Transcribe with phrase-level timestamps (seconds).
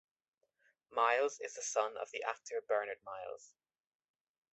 [0.89, 3.53] Miles is the son of the actor Bernard Miles.